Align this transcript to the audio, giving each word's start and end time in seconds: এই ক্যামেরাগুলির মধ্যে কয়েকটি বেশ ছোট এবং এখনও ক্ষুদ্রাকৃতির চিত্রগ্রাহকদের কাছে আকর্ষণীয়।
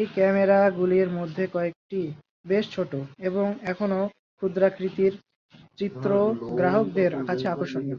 এই 0.00 0.06
ক্যামেরাগুলির 0.14 1.08
মধ্যে 1.18 1.44
কয়েকটি 1.54 2.00
বেশ 2.46 2.64
ছোট 2.72 2.92
এবং 3.28 3.46
এখনও 3.64 4.02
ক্ষুদ্রাকৃতির 4.38 5.12
চিত্রগ্রাহকদের 5.78 7.12
কাছে 7.26 7.46
আকর্ষণীয়। 7.48 7.96